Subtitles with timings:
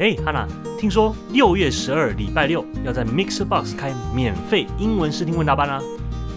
[0.00, 0.46] 哎，哈娜，
[0.78, 5.82] 听说六月十二礼拜六要在 Mixer Box 开免费英文试听问答班啊？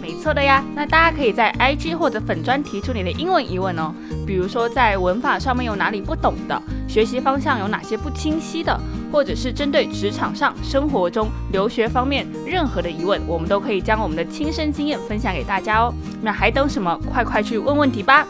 [0.01, 3.93] 没错的呀，那大家可以在 IG 或者粉专提出你的英文疑问哦，
[4.25, 8.75] 比如说在文法上面有哪里不懂的，学习方向有哪些不清晰的，
[9.11, 15.93] 或者是针对职场上、生活中、留学方面任何的疑问，我们都可以将我们的亲身经验分享给大家哦。
[16.19, 16.99] 那还等什么？
[17.13, 18.25] 快快去问问题吧！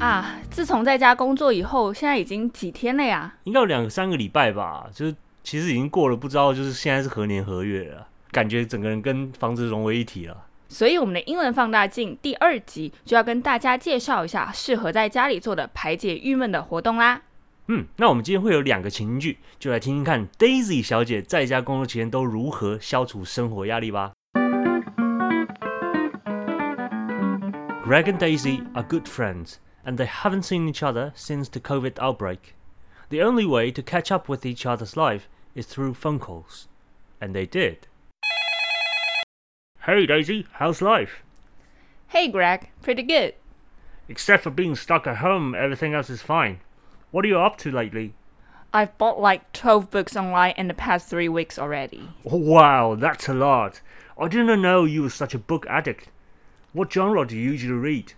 [0.00, 3.34] 啊，自从在家工作以后，现在已经几天了呀？
[3.44, 5.14] 应该有两三个礼拜吧，就是
[5.44, 10.46] 其实已经过了，不知道就是现在是何年何月了，感觉整个人跟房子融为一体了。
[10.70, 17.20] 所以我们的英文放大镜第二集就要跟大家介绍一下适合在家里做的排解郁闷的活动啦。
[17.66, 24.12] 嗯，那我们今天会有两个情境剧，就来听听看 Daisy 小姐在家工作期间都如何消除生活压力吧。
[27.84, 29.56] Greg and Daisy are good friends.
[29.84, 32.54] And they haven't seen each other since the COVID outbreak.
[33.08, 36.68] The only way to catch up with each other's life is through phone calls.
[37.20, 37.86] And they did.
[39.84, 41.22] Hey Daisy, how's life?
[42.08, 43.34] Hey Greg, pretty good.
[44.08, 46.60] Except for being stuck at home, everything else is fine.
[47.10, 48.14] What are you up to lately?
[48.72, 52.08] I've bought like 12 books online in the past three weeks already.
[52.22, 53.80] Wow, that's a lot.
[54.16, 56.08] I didn't know you were such a book addict.
[56.72, 58.12] What genre do you usually read?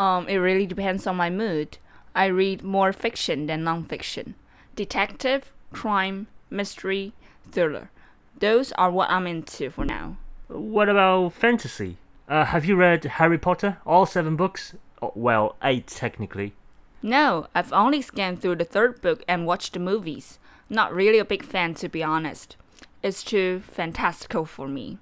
[0.00, 1.76] Um, it really depends on my mood.
[2.14, 4.32] I read more fiction than nonfiction.
[4.74, 7.12] Detective, crime, mystery,
[7.52, 7.90] thriller.
[8.38, 10.16] Those are what I'm into for now.
[10.48, 11.98] What about fantasy?
[12.26, 13.76] Uh, have you read Harry Potter?
[13.84, 14.74] All seven books?
[15.02, 16.54] Oh, well, eight technically.
[17.02, 20.38] No, I've only scanned through the third book and watched the movies.
[20.70, 22.56] Not really a big fan, to be honest.
[23.02, 24.98] It's too fantastical for me.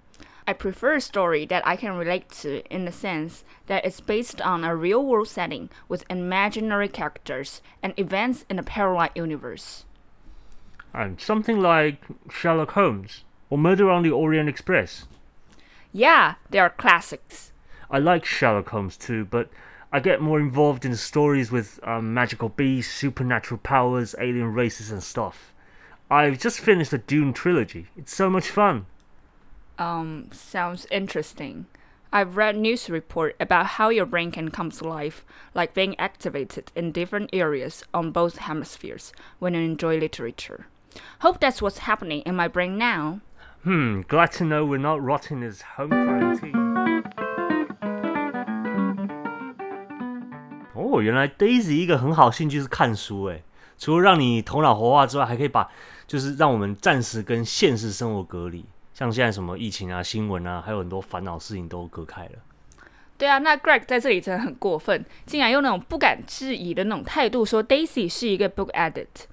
[0.48, 4.40] I prefer a story that I can relate to in the sense that it's based
[4.40, 9.84] on a real world setting with imaginary characters and events in a parallel universe.
[10.94, 15.06] And something like Sherlock Holmes or Murder on the Orient Express.
[15.92, 17.52] Yeah, they are classics.
[17.90, 19.50] I like Sherlock Holmes too, but
[19.92, 25.02] I get more involved in stories with um, magical beasts, supernatural powers, alien races, and
[25.02, 25.52] stuff.
[26.10, 27.88] I've just finished the Dune trilogy.
[27.98, 28.86] It's so much fun
[29.77, 31.65] Um, sounds interesting.
[32.11, 35.25] I've read news report about how your brain can come to life,
[35.55, 40.67] like being activated in different areas on both hemispheres when you enjoy literature.
[41.21, 43.21] Hope that's what's happening in my brain now.
[43.63, 46.53] Hmm, glad to know we're not rotting as home quarantine.
[50.75, 53.41] 哦，原来 Daisy 一个很好兴趣是看书诶，
[53.79, 55.67] 除了让你头脑活化之外，还可以把
[56.05, 58.63] 就是让我们暂时跟现实生活隔离。
[58.98, 62.32] 像现在什么疫情啊、新闻啊，还有很多烦恼事情都隔开了。
[63.16, 69.26] 对啊，那 Greg 在这里真的很过分，竟然用那种不敢质疑的那种态度说 Daisy 是一个 book addict。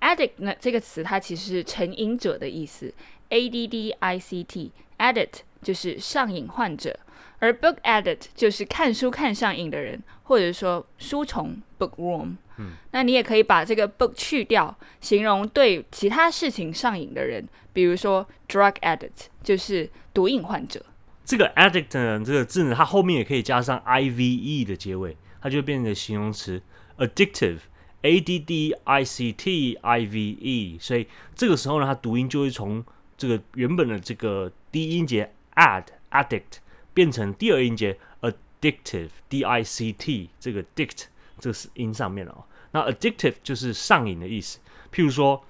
[0.00, 2.92] addict 呢这个词它其实是成瘾者的意思
[3.28, 6.98] ，A D D I C T，addict 就是上瘾患者，
[7.38, 12.38] 而 book addict 就是看书看上瘾的人，或者说书虫 bookworm。
[12.58, 17.46] 嗯，那你也可以把这个 book 去掉，形容对其他事情上瘾的人。
[17.72, 20.84] 比如说，drug addict 就是毒瘾患者。
[21.24, 26.60] 这个 addict 呢，这个字呢，它后面也可以加上 i v e 的结尾，它就变成形容词
[26.98, 30.76] addictive，a d d i c t i v e。
[30.78, 32.84] 所以这个时候呢，它读音就会从
[33.16, 36.58] 这个原本的这个第一音节 ad addict
[36.92, 41.04] 变成第二音节 addictive d i c t 这个 dict
[41.42, 42.44] 这个音上面了哦。
[42.70, 44.60] 那 addictive 就是上瘾的意思。
[44.94, 45.44] 譬如说。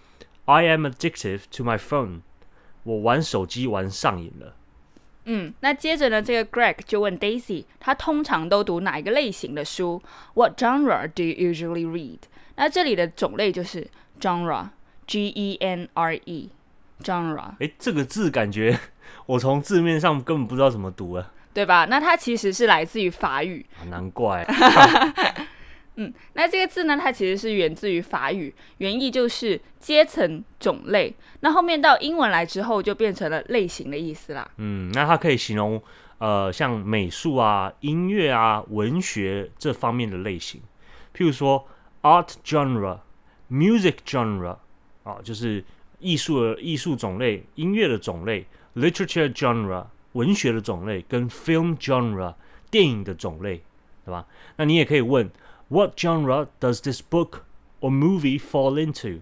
[0.45, 2.23] I am addicted to my phone。
[2.83, 4.57] 我玩手机玩上瘾了。
[5.25, 10.03] 嗯，那接着呢，这个 Greg 就问 Daisy，他通常都读哪一个类型的书
[10.35, 12.19] ？What genre do you usually read？
[12.57, 13.89] 那这里的种类就是
[14.21, 17.55] genre，G E N R E，genre。
[17.61, 18.77] 哎，这个字感觉
[19.27, 21.85] 我从字面上根本不知道怎么读啊，对吧？
[21.89, 23.65] 那它其实是来自于法语。
[23.89, 24.45] 难怪。
[25.97, 31.15] 嗯，那这个字呢，它其实是源自于法语，原意就是阶层、种类。
[31.41, 34.51] 那后面到英文来之后，就变成了类型的意思啦。
[34.57, 35.83] 嗯，那它可以形容
[36.17, 40.63] 呃，像美术啊、音乐啊、文学这方面的类型。
[41.15, 41.67] 譬如说
[42.01, 43.01] ，art genre、
[43.51, 44.57] music genre
[45.05, 45.63] 啊，就是
[45.99, 48.47] 艺术的艺术种类、音乐的种类
[48.77, 52.35] ；literature genre 文学的种类，跟 film genre
[52.71, 53.61] 电影的种类，
[54.07, 54.27] 对吧？
[54.57, 55.31] 那你也可以问。
[55.72, 57.44] What genre does this book
[57.82, 59.22] or movie fall into？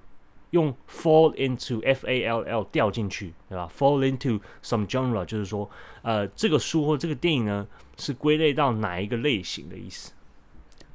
[0.51, 3.69] 用 fall into f a l l 掉进去，对吧？
[3.77, 5.69] Fall into some genre 就是说，
[6.01, 7.67] 呃，这个书或这个电影呢，
[7.97, 10.13] 是归类到哪一个类型的意思？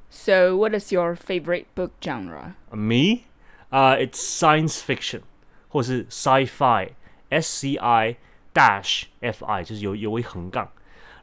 [0.08, 2.54] So, what is your favorite book genre?
[2.70, 3.24] Me,
[3.70, 5.20] uh, it's science fiction，
[5.68, 8.16] 或是 sci-fi，S C I
[8.54, 10.70] dash F I，就是有有一横杠。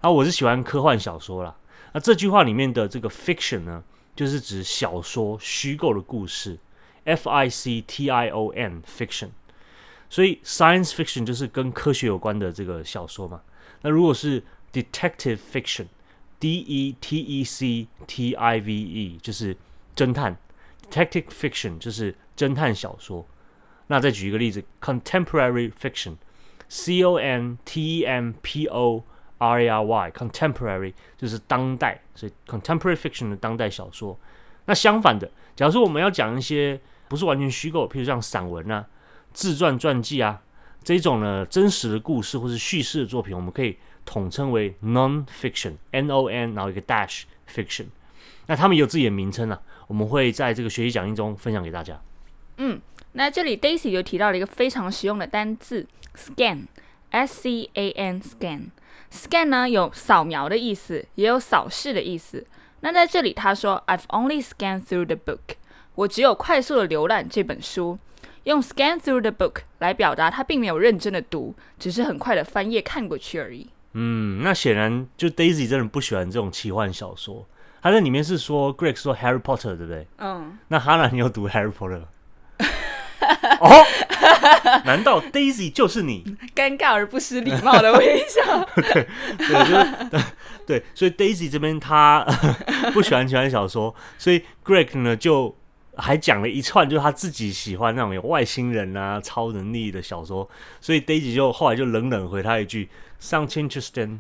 [0.02, 1.56] 然后我是喜欢科幻小说啦。
[1.94, 3.84] 那这句话里面的这个 fiction 呢，
[4.15, 6.59] 就是指小说、虚构的故事
[7.05, 9.31] ，F I C T I O N fiction。
[10.11, 13.41] 所以 science fiction 就是跟科学有关的这个小说嘛。
[13.81, 14.43] 那如果是
[14.73, 19.57] detective fiction，D E T E C T I V E，就是
[19.97, 20.37] 侦探
[20.91, 23.27] ；detective fiction 就是侦探小说。
[23.87, 29.05] 那再举一个例子，contemporary fiction，C O N T E M P O
[29.43, 34.17] R A R Y，contemporary 就是当代，所以 contemporary fiction 的当代小说。
[34.67, 38.87] 那相反的，假如说我们要讲一些不是完全虚构，譬如像散文啊、
[39.33, 40.41] 自传传记啊
[40.85, 47.23] 这种呢真实的故事或是叙事的作品，我们可以统称为 non-fiction，N O N，然后一个 dash
[47.53, 47.87] fiction。
[48.47, 52.01] 那他们有自己的名称啊，我们会在这个学习讲义中分享给大家。
[52.59, 52.81] 嗯
[53.13, 58.69] 那这里 Daisy 就提到了一个非常实用的单字 scan，S C A N scan。
[59.13, 62.45] Scan 呢有扫描的意思，也有扫视的意思。
[62.81, 65.57] 那在这里他说 I've only scanned through the book，
[65.95, 67.99] 我只有快速的浏览这本书。
[68.45, 73.69] 用 scan through the book 来表达他并没有认真的读，只是很快的翻页看过去而已。
[73.93, 77.47] 嗯，那显然就 Daisy 真的不喜欢这种奇幻小说。
[77.81, 80.07] 他在里面是说 Greg 说 Harry Potter 对不对？
[80.19, 82.09] 嗯，那 Hannah 你有读 Harry Potter 吗？
[83.63, 83.87] 哦，
[84.85, 86.37] 难道 Daisy 就是你？
[86.55, 88.65] 尴尬而不失礼貌的微笑。
[88.75, 89.07] 对，
[89.39, 90.27] 就是
[90.67, 92.27] 对，所以 Daisy 这边他
[92.93, 95.57] 不喜欢奇幻小说，所以 Greg 呢就
[95.97, 100.49] 还讲了一串，就是他自己喜欢那种有外星人啊、超能力的小说，
[100.81, 102.89] 所以 Daisy 就后来就冷冷回他一句
[103.21, 104.19] “Sounds interesting”，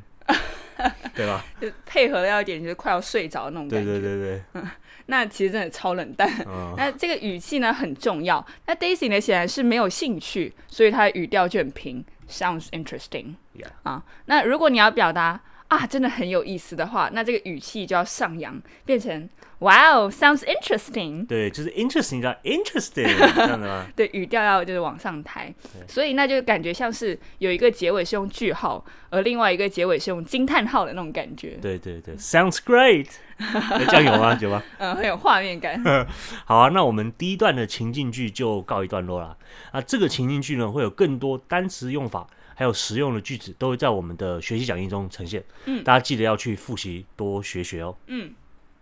[1.16, 1.44] 对吧？
[1.60, 3.90] 就配合到一点，就是快要睡着那种感觉。
[3.90, 4.62] 对对对，
[5.06, 6.28] 那其实真的超冷淡。
[6.46, 8.44] 嗯， 那这个语气呢很重要。
[8.66, 13.34] 那 Daisy 呢显然是没有兴趣，所以她的语调就很平，sounds interesting
[13.82, 14.02] 啊。
[14.26, 15.40] 那如果你要表达
[15.72, 19.28] 啊真的很有意思的话，那这个语气就要上扬，变成
[19.58, 21.26] Wow sounds interesting。
[21.26, 23.86] 对，就是 interesting 叫 interesting 这样的吗？
[23.96, 25.54] 对，语调要就是往上抬，
[25.88, 33.06] 所以那就感觉像是有一个结尾是用句号，而另外一个结尾是用惊叹号的那种感觉，对对对，sounds great，
[33.38, 34.36] 哎这样有吗？
[34.42, 34.62] 有吗？
[34.78, 35.82] 嗯，很有画面感。
[36.44, 39.36] 好啊，那我们第一段的情境句就告一段落啦。
[39.70, 45.42] 啊，这个情境句呢，会有更多单词用法，还有实用的句子，都会在我们的学习讲义中呈现。
[45.66, 47.96] 嗯大家记得要去复习，多学学哦。
[48.06, 48.32] 嗯，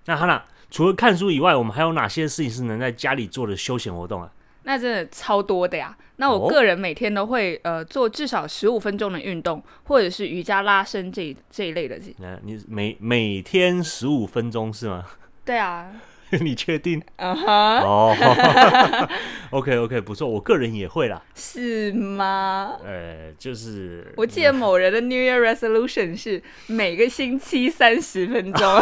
[0.07, 4.31] 那哈娜，除了看书以外，我们还有哪些事情是能在家里做的休闲活动啊？
[4.65, 5.97] 那真的超多的呀。
[6.17, 11.99] 那哦我个人每天都会呃做至少十五分钟的运动，或者是瑜伽拉伸这一这一类的。
[12.19, 15.05] 那你每每天十五分钟是吗？
[15.47, 15.91] 对啊，
[16.39, 17.03] 你确定？
[17.17, 17.47] 嗯哼，
[17.83, 19.09] 哦
[19.51, 21.23] ，OK OK，不错，我个人也会啦。
[21.35, 22.77] 是吗？
[22.85, 28.81] 呃，就是我记得某人的 New Year Resolution 是每个星期三十分钟。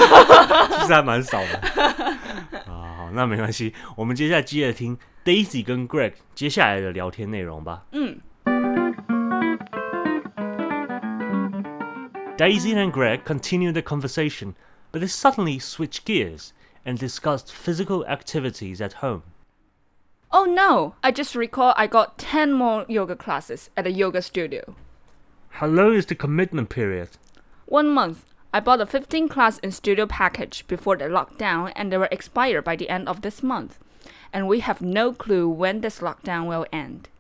[0.81, 1.59] 其实还蛮少的。
[2.67, 7.85] 啊，好，那没关系，我们接下来接着听 Daisy 跟 Greg 接下来的聊天内容吧。
[7.93, 8.19] 嗯
[12.37, 14.55] Daisy and Greg continued the conversation,
[14.93, 16.51] but they suddenly switched gears
[16.89, 19.23] and discussed physical activities at home.
[20.33, 20.95] Oh no!
[21.03, 24.75] I just recall I got 10 more yoga classes at a yoga studio.
[25.51, 27.11] How long is the commitment period?
[27.67, 28.25] One month.
[28.55, 32.63] I bought a 15 class in studio package before the lockdown and they will expire
[32.63, 33.79] by the end of this month.
[34.33, 37.11] And we have no clue when this lockdown will end.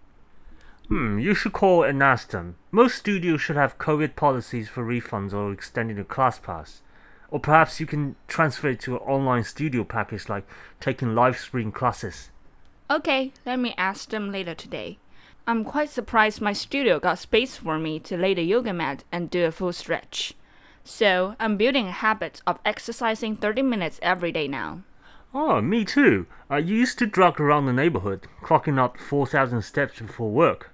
[0.88, 2.56] Hmm, you should call and ask them.
[2.70, 6.80] Most studios should have COVID policies for refunds or extending the class pass.
[7.30, 10.46] Or perhaps you can transfer it to an online studio package like
[10.80, 12.30] taking live stream classes.
[12.90, 14.98] Okay, let me ask them later today.
[15.46, 19.30] I'm quite surprised my studio got space for me to lay the yoga mat and
[19.30, 20.34] do a full stretch.
[20.84, 24.82] So, I'm building a habit of exercising 30 minutes every day now.
[25.34, 26.26] Oh, me too.
[26.48, 30.70] I used to jog around the neighborhood, clocking up 4,000 steps before work.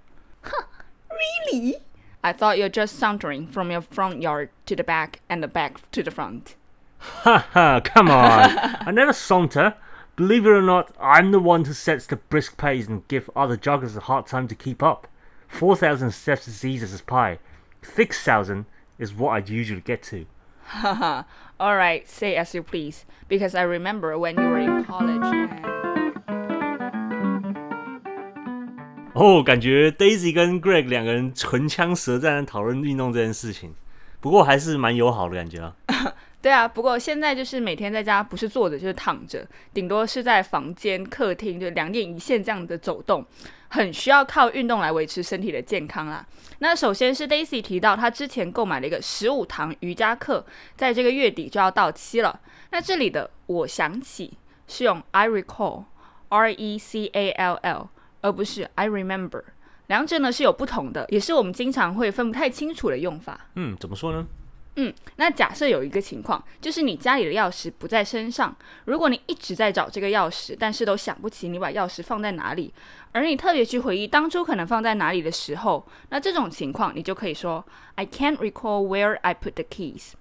[1.10, 1.76] Really?
[2.24, 5.90] I thought you're just sauntering from your front yard to the back and the back
[5.90, 6.56] to the front.
[6.98, 8.58] Ha ha, come on.
[8.80, 9.74] I never saunter.
[10.16, 13.58] Believe it or not, I'm the one who sets the brisk pace and give other
[13.58, 15.06] joggers a hard time to keep up.
[15.48, 17.40] 4,000 steps is easy as pie.
[17.82, 18.64] 6,000
[18.98, 20.24] is what I'd usually get to.
[20.64, 21.24] Haha.
[21.60, 23.04] Alright, say as you please.
[23.28, 25.73] Because I remember when you were in college and.
[29.14, 33.72] 哦，感觉 Daisy 跟 Greg 两个人唇枪舌战讨论运动这件事情，
[34.20, 35.76] 不过还是蛮友好的感觉啊。
[36.42, 43.24] 对啊，不过现在就是每天在家不是坐着就是躺着，顶多是在房间、客厅就两点一线这样的走动，
[43.68, 46.26] 很需要靠运动来维持身体的健康啦。
[46.58, 50.44] 那首先是 Daisy 提到，他之前购买了一个十五堂瑜伽课，
[50.76, 52.40] 在这个月底就要到期了。
[52.72, 57.88] 那这里的我想起是用 I recall，R E C A L L，
[58.24, 59.42] 而不是 I remember，
[59.88, 63.38] 两者呢是有不同的，也是我们经常会分不太清楚的用法。
[63.54, 64.26] 嗯，怎么说呢？
[64.76, 72.72] 嗯，那假设有一个情况，就是你家里的钥匙不在身上，如果你一直在找这个钥匙，但是都想不起你把钥匙放在哪里，
[73.12, 77.62] 而你特别去回忆当初可能放在哪里的时候，那这种情况你就可以说
[77.96, 80.12] I can't recall where I put the keys。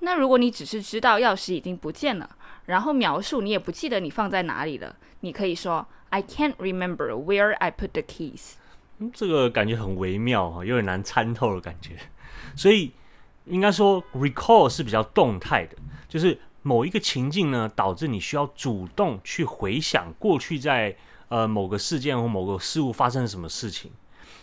[0.00, 2.28] 那如果你只是知道钥匙已经不见了，
[2.64, 5.86] 然后描述你也不记得你放在哪里了，你可以说
[6.16, 8.52] I can't remember where I put the keys。
[9.12, 11.96] 这个感觉很微妙哈，有点难参透的感觉，
[12.54, 12.92] 所以。
[13.48, 15.76] 应该说，recall 是比较动态的，
[16.08, 20.96] 就是某一个情境呢，导致你需要主动去回想过去在
[21.28, 23.92] 呃某个事件或某个事物发生了什么事情。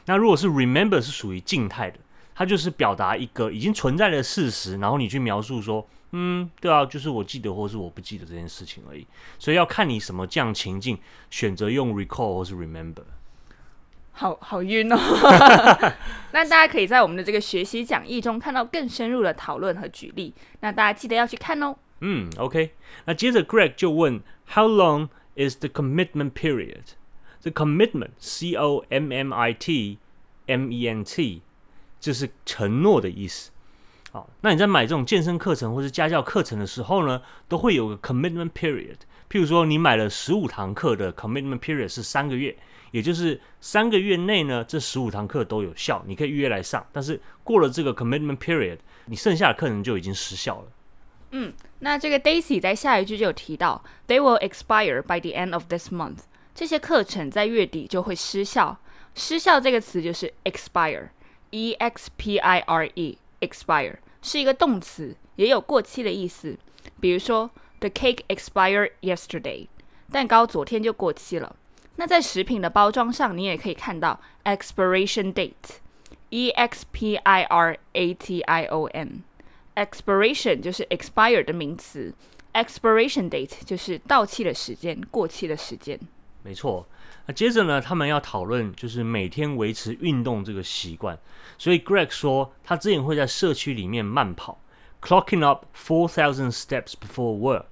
[0.05, 1.99] 那如果是 remember 是属于静态的，
[2.33, 9.05] 它就是表达一个已经存在的事实，然后你去描述说，嗯，对啊，就是我记得或是我不记得这件事情而已。
[9.39, 10.97] 所以要看你什么这样情境，
[11.29, 13.03] 选择用 recall 或是 remember。
[14.11, 14.95] 好好晕哦，
[16.31, 21.75] 那大家可以在我们的这个学习讲义中看到更深入的讨论和举例，那大家记得要去看哦。
[22.01, 22.75] 嗯，OK。
[23.05, 24.21] 那接着 Greg 就问
[24.53, 29.97] ，How long is the commitment period？The commitment，C O M M I T
[30.45, 31.41] M E N T，
[31.99, 33.49] 就是承诺的意思。
[34.13, 38.97] 好，那你在买这种健身课程或是家教课程的时候呢，都会有个 commitment period。
[39.27, 42.55] 譬如说，你买了十五堂课的 commitment period 是三个月。
[42.91, 46.85] 也就是三个月内呢，这十五堂课都有效，你可以预约来上。
[46.91, 50.67] 但是过了这个 commitment period，你剩下的课程就已经失效了。
[51.31, 56.19] 嗯，那这个 Daisy 在下一句就有提到，They will expire by the end of this month。
[56.53, 58.77] 这些课程在月底就会失效。
[59.15, 66.57] 失效这个词就是 expire，e x p i r e expire 是一个动词，也有过期的意思。
[66.99, 69.67] 比如说，The cake expired yesterday，
[70.11, 71.55] 蛋糕昨天就过期了。
[71.95, 82.13] 那在食品的包装上，你也可以看到 expiration date，e x p i r a t i o n，expiration 就是 expire 的名词
[82.53, 85.99] ，expiration date 就是到期的时间、过期的时间。
[86.43, 86.87] 没错。
[87.25, 91.17] 那接着呢，他们要讨论就是每天维持运动这个习惯。
[91.57, 94.61] 所以 Greg 说，他之前会在社区里面慢跑
[95.01, 97.65] ，clocking up four thousand steps before work，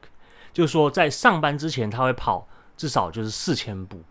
[0.54, 2.48] 就是说在上班之前他会跑
[2.78, 4.02] 至少就是四千步。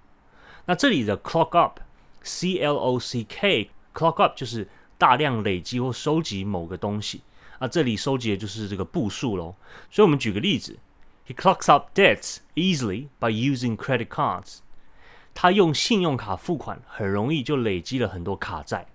[0.67, 7.23] 那这里的 clock up，C L O C K，clock up 就是大量累积或收集某个东西
[7.59, 9.57] 啊，这里收集的就是这个步数喽。
[9.91, 10.79] 所以我们举个例子
[11.27, 14.59] ，He clocks up debts easily by using credit cards。
[15.35, 18.87] 他用信用卡付款，很容易就累积了很多卡债。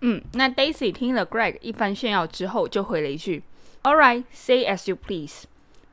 [0.00, 3.42] 嗯，那 Daisy 听了 Greg 一番炫耀之后，就回了一句
[3.82, 5.46] ：“All right, say as you please。”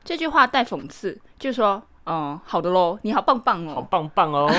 [0.03, 1.83] 这句话带讽刺，就说。
[2.05, 4.51] 嗯，好的喽，你好棒棒哦，好棒棒哦。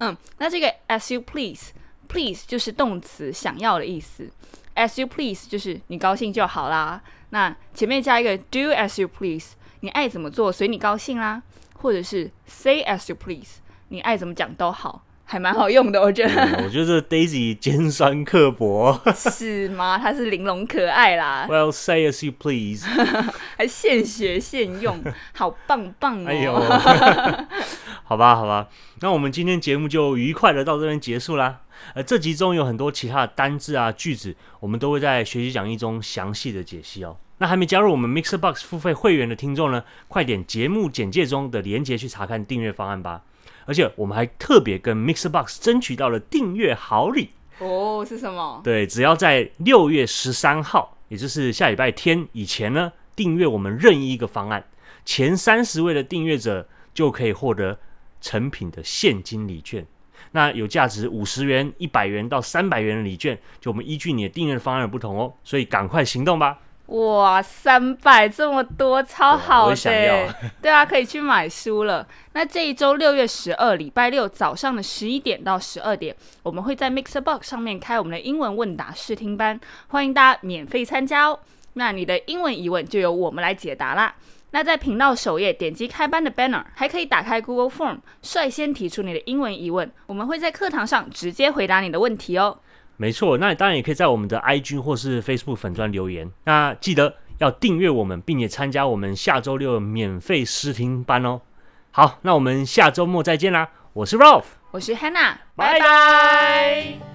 [0.00, 4.30] 嗯，那这个 as you please，please 就是动词想要的意思
[4.74, 7.00] ，as you please 就是你高兴就好啦。
[7.30, 11.42] 那前面加一个 do as you please，你爱怎么做随你高兴啦，
[11.74, 15.04] 或者是 say as you please，你爱怎么讲都好。
[15.30, 16.64] 还蛮好用的，我觉得。
[16.64, 18.98] 我觉得 Daisy 尖酸刻薄。
[19.14, 19.98] 是吗？
[19.98, 21.46] 他是玲珑可爱啦。
[21.46, 22.86] Well, say as you please。
[23.58, 25.04] 还现学现用，
[25.34, 26.26] 好棒棒哦！
[26.26, 26.54] 哎呦，
[28.04, 28.68] 好吧，好吧，
[29.02, 31.60] 那我们今天节目就愉快的到这边结束啦。
[31.92, 37.14] 呃，这集中有很多其他的单字啊、句子，我们都会在学习讲义中详细的解析哦。
[37.38, 43.22] 那还没加入我们 Mixer Box 付费会员的听众呢，快点节目简介中的连接去查看订阅方案吧。
[43.64, 48.60] 而且我们还特别跟 Mixbox 争取到了订阅好礼哦，是什么？
[48.64, 54.64] 对，只要在六月十三号，也就是下礼拜天以前呢，订阅我们任意一个方案，
[55.04, 57.78] 前三十位的订阅者就可以获得
[58.22, 59.86] 成品的现金礼券。
[60.32, 66.58] 那有价值五十元、一百元到三百元的礼券，就我们依据你的订阅方案不同哦，所以赶快行动吧！
[66.88, 70.34] 哇，三百这么多，超好的！
[70.62, 72.06] 对啊，可以去买书了。
[72.32, 81.38] 那这一周六月十二，礼拜六早上的十一点到十二点，我们会在 Mixer Box 上面开我们的英文问答试听班，欢迎大家免费参加哦。
[81.74, 84.14] 那你的英文疑问就由我们来解答啦。
[84.52, 92.58] 那在频道首页点击开班的 banner，还可以打开 Google Form，率先提出你的英文疑问，我们会在课堂上直接回答你的问题哦。
[92.98, 96.30] 没错，那你当然也可以在我们的 IG 或是 Facebook 粉专留言。
[96.44, 101.40] 那记得要订阅我们，并且参加我们下周六的免费试听班哦。
[101.92, 103.70] 好，那我们下周末再见啦！
[103.92, 107.07] 我是 Ralph，我是 Hannah，拜拜。